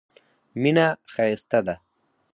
[0.61, 1.75] مینه ښایسته ده.